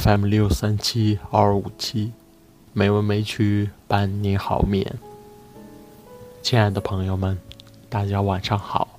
[0.00, 2.12] FM 六三七二五七，
[2.72, 4.98] 美文美曲伴你好眠。
[6.42, 7.38] 亲爱的朋友们，
[7.90, 8.98] 大家晚上好，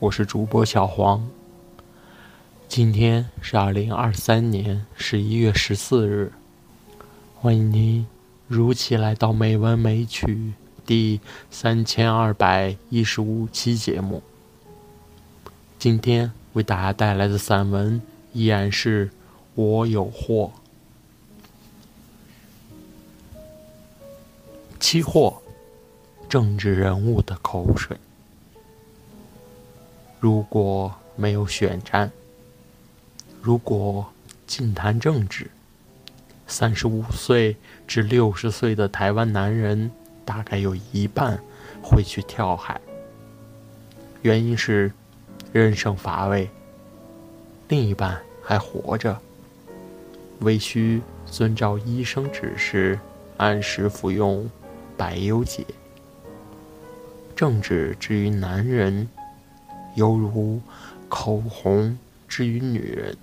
[0.00, 1.28] 我是主播小黄。
[2.66, 6.32] 今天是二零二三年十一月十四日，
[7.36, 8.04] 欢迎您
[8.48, 10.26] 如期来到《美文美曲》
[10.84, 11.20] 第
[11.52, 14.24] 三千二百一十五期节目。
[15.78, 19.08] 今天为大家带来的散文依然是。
[19.60, 20.50] 我有货，
[24.80, 25.42] 期货，
[26.30, 27.94] 政治人物的口水。
[30.18, 32.10] 如果没有选战，
[33.42, 34.10] 如果
[34.46, 35.50] 净谈政治，
[36.46, 37.54] 三十五岁
[37.86, 39.90] 至六十岁的台湾男人
[40.24, 41.38] 大概有一半
[41.82, 42.80] 会去跳海，
[44.22, 44.90] 原因是
[45.52, 46.48] 人生乏味，
[47.68, 49.20] 另一半还活着。
[50.40, 52.98] 唯需遵照医生指示，
[53.36, 54.50] 按时服用
[54.96, 55.64] 百忧解。
[57.36, 59.08] 政治之于男人，
[59.94, 60.60] 犹如
[61.08, 63.16] 口红之于女人。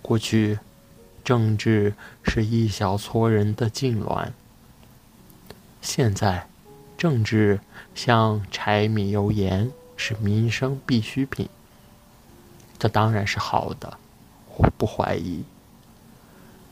[0.00, 0.58] 过去，
[1.22, 1.92] 政治
[2.24, 4.28] 是一小撮人的痉挛；
[5.82, 6.48] 现在，
[6.96, 7.60] 政治
[7.94, 11.48] 像柴米油盐，是民生必需品。
[12.78, 13.98] 这当然是好的。
[14.58, 15.42] 我不怀疑，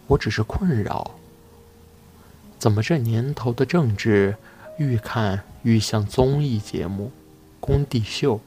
[0.08, 1.12] 我只是困扰。
[2.58, 4.36] 怎么这年头的政治，
[4.76, 7.12] 愈看愈像综艺节目、
[7.60, 8.40] 工地秀，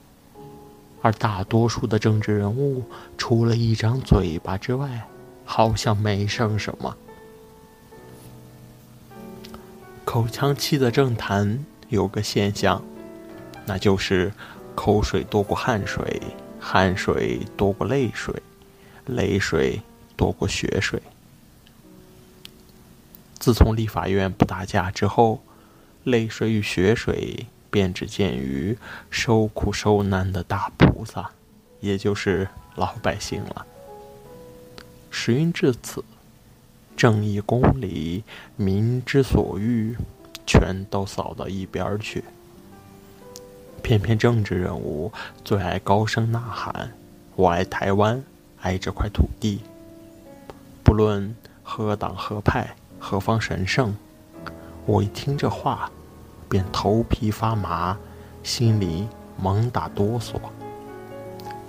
[1.01, 2.83] 而大多数的政治人物，
[3.17, 5.07] 除了一张嘴巴之外，
[5.45, 6.95] 好像没剩什么。
[10.03, 12.83] 口腔期的政坛有个现象，
[13.65, 14.33] 那就是
[14.75, 16.21] 口水多过汗水，
[16.59, 18.33] 汗水多过泪水。
[19.15, 19.81] 泪水
[20.15, 21.01] 多过血水。
[23.39, 25.41] 自从立法院不打架之后，
[26.03, 28.77] 泪水与血水便只见于
[29.09, 31.31] 受苦受难的大菩萨，
[31.79, 33.65] 也就是老百姓了。
[35.09, 36.03] 时运至此，
[36.97, 38.23] 正义、公理、
[38.57, 39.95] 民之所欲，
[40.45, 42.23] 全都扫到一边去。
[43.81, 45.11] 偏偏政治人物
[45.43, 46.91] 最爱高声呐喊
[47.35, 48.21] ：“我爱台湾。”
[48.61, 49.61] 爱这块土地，
[50.83, 53.95] 不论何党何派、何方神圣，
[54.85, 55.89] 我一听这话，
[56.49, 57.97] 便头皮发麻，
[58.43, 59.07] 心里
[59.41, 60.33] 猛打哆嗦。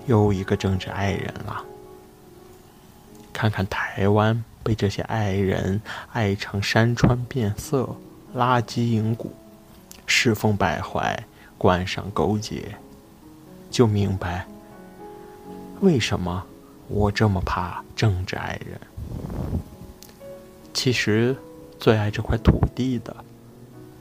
[0.06, 1.64] 又一个政治爱人了。
[3.32, 5.80] 看看台湾被这些爱人
[6.12, 7.88] 爱成山川变色、
[8.34, 9.32] 垃圾引骨、
[10.06, 11.24] 世风败坏、
[11.56, 12.74] 官商勾结，
[13.70, 14.46] 就明白
[15.80, 16.44] 为什么。
[16.92, 18.80] 我这么怕政治爱人，
[20.74, 21.36] 其实
[21.78, 23.14] 最爱这块土地的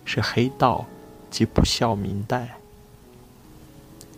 [0.04, 0.88] 是黑道
[1.30, 2.58] 及不孝民代。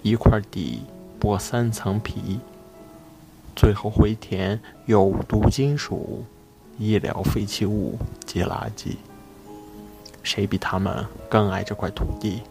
[0.02, 0.84] 一块地
[1.20, 2.40] 剥三层皮，
[3.58, 6.24] 最后回填有毒金属、
[6.80, 8.96] 医疗废弃物及垃圾。
[10.24, 12.42] 谁比他们更爱这块土地？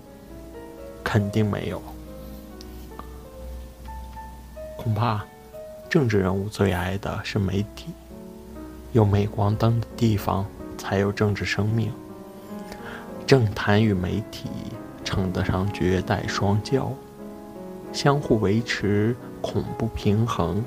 [1.03, 1.83] 肯定没有，
[4.77, 5.25] 恐怕。
[5.91, 7.87] 政治人物最爱的是媒体，
[8.93, 10.47] 有镁光灯的地方
[10.79, 11.93] 才有政治生命。
[13.27, 14.49] 政坛与媒体
[15.05, 16.91] 称得上绝代双骄，
[17.93, 20.63] 相互维持恐怖平衡，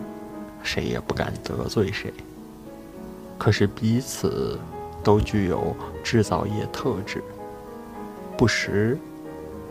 [0.61, 2.13] 谁也不敢得罪谁。
[3.37, 4.59] 可是彼此
[5.01, 5.73] 都具有
[6.03, 7.23] 制造业特质，
[8.37, 8.99] 不时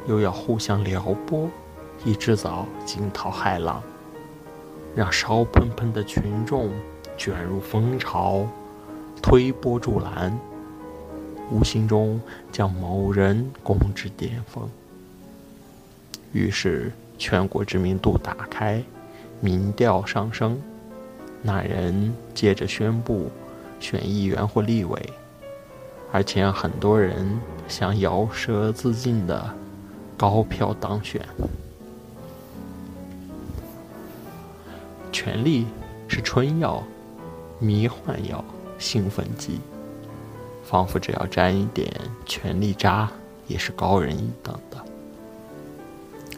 [0.09, 1.47] 又要互相撩拨，
[2.07, 3.83] 以制造惊涛骇浪。
[4.95, 6.71] 让烧喷喷的群众
[7.17, 8.47] 卷入风潮，
[9.23, 10.39] 推波助澜，
[11.51, 12.21] 无形中
[12.51, 14.69] 将某人攻至巅峰。
[16.33, 18.83] 于是全国知名度打开，
[19.41, 20.61] 民调上升，
[21.43, 23.31] 那人接着宣布
[23.81, 25.13] 选议员或立委，
[26.11, 27.39] 而且让很多人
[27.69, 29.55] 想摇舌自尽的
[30.17, 31.21] 高票当选。
[35.23, 35.67] 权力
[36.09, 36.83] 是春药、
[37.61, 38.45] 迷幻药、
[38.77, 39.61] 兴奋剂，
[40.65, 41.89] 仿佛只要沾一点
[42.27, 43.09] 权力渣，
[43.47, 44.79] 也是高人一等的。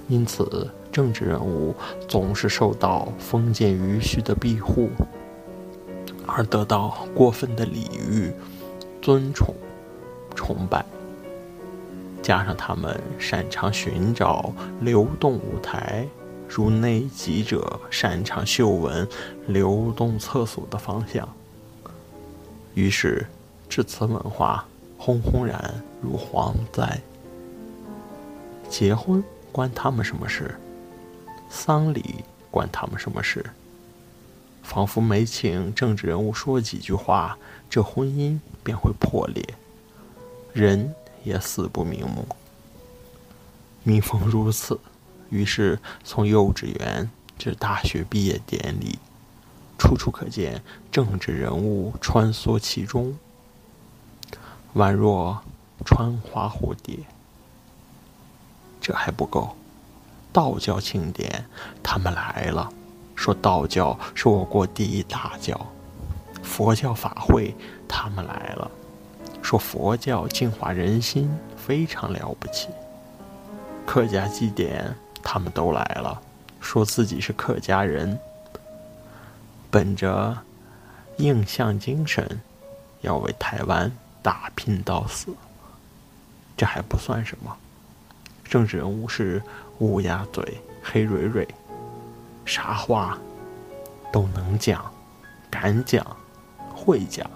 [0.06, 1.74] 因此，政治人物
[2.06, 4.90] 总是受到封建余绪的庇护，
[6.26, 8.30] 而得到过分的礼遇、
[9.00, 9.54] 尊崇、
[10.34, 10.84] 崇拜。
[12.20, 14.52] 加上他们擅长寻找
[14.82, 16.06] 流动舞台。
[16.56, 19.08] 如内急者擅长嗅闻
[19.48, 21.28] 流动厕所的方向。
[22.74, 23.26] 于是，
[23.68, 24.64] 至此文化
[24.96, 27.00] 轰轰然如蝗灾。
[28.68, 29.20] 结婚
[29.50, 30.54] 关他们什么事？
[31.50, 32.22] 丧礼
[32.52, 33.44] 关他们什么事？
[34.62, 37.36] 仿佛没请政治人物说几句话，
[37.68, 39.44] 这婚姻便会破裂，
[40.52, 42.24] 人也死不瞑目。
[43.82, 44.78] 民风如此，
[45.34, 49.00] 于是从幼稚园至大学毕业典礼，
[49.76, 53.18] 处处可见政治人物穿梭其中，
[54.76, 55.42] 宛若
[55.84, 57.00] 穿花蝴蝶。
[58.80, 59.56] 这还不够，
[60.32, 61.46] 道教庆典
[61.82, 62.70] 他们来了，
[63.16, 65.56] 说道教是我国第一大教；
[66.44, 67.56] 佛教法会
[67.88, 68.70] 他们来了，
[69.42, 72.68] 说佛教净化人心，非常了不起。
[73.84, 76.20] 客家祭典，他们都来了，
[76.60, 78.16] 说自己是客家人，
[79.70, 80.38] 本着
[81.16, 82.40] 印象精神，
[83.00, 83.90] 要为台湾
[84.22, 85.34] 打拼到死。
[86.56, 87.56] 这还不算什么，
[88.44, 89.42] 政治人物是
[89.78, 91.48] 乌鸦嘴、黑蕊蕊，
[92.44, 93.18] 啥话
[94.12, 94.92] 都能讲，
[95.50, 96.06] 敢讲，
[96.72, 97.28] 会讲，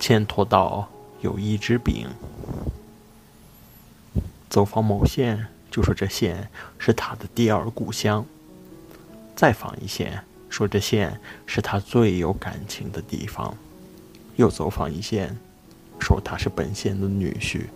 [0.00, 0.88] 牵拖到
[1.20, 2.08] 有一支饼。
[4.50, 5.46] 走访某县，
[5.78, 8.24] 就说这县是他的第二故乡；
[9.36, 10.20] 再访一县，
[10.50, 13.54] 说这县是他最有感情的地方；
[14.34, 15.38] 又走访一县，
[16.00, 17.66] 说他是本县的女婿。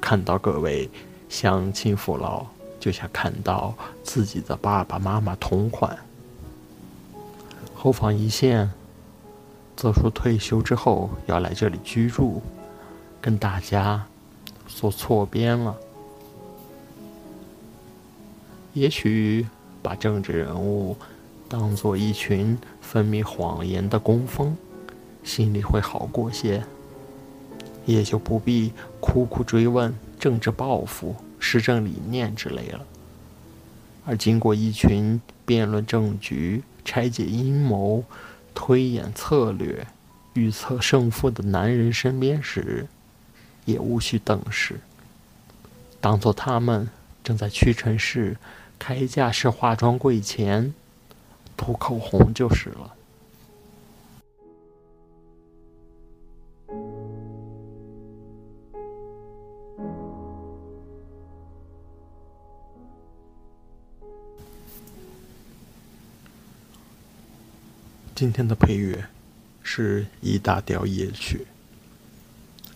[0.00, 0.88] 看到各位
[1.28, 2.46] 乡亲父老，
[2.78, 3.74] 就像看到
[4.04, 5.98] 自己的爸爸妈妈同款。
[7.74, 8.70] 后访一县，
[9.76, 12.40] 则说退休之后要来这里居住，
[13.20, 14.06] 跟大家
[14.68, 15.76] 说错边了。
[18.76, 19.46] 也许
[19.82, 20.98] 把政治人物
[21.48, 24.54] 当做一群分泌谎言的工蜂，
[25.24, 26.62] 心里会好过些，
[27.86, 32.84] 也就不必苦苦追问政治抱负、施政理念之类了。
[34.04, 38.04] 而经过一群辩论政局、拆解阴谋、
[38.54, 39.86] 推演策略、
[40.34, 42.86] 预测胜负的男人身边时，
[43.64, 44.78] 也无需等视，
[45.98, 46.86] 当做他们
[47.24, 48.36] 正在屈臣氏。
[48.78, 50.74] 开架式化妆柜前
[51.56, 52.96] 涂口红就是了。
[68.16, 69.04] 今天的配乐
[69.62, 71.46] 是《一大调夜曲》，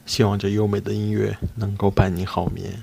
[0.04, 2.82] 希望这优美的音乐能够伴你好眠。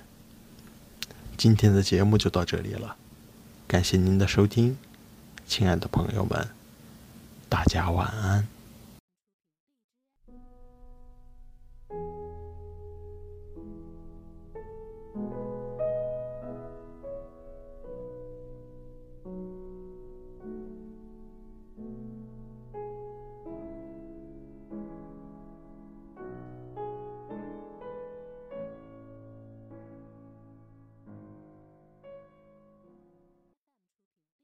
[1.37, 2.97] 今天的节目就到这里了。
[3.67, 4.77] 感谢您的收听，
[5.45, 6.47] 亲爱的朋友们，
[7.49, 8.47] 大家晚安。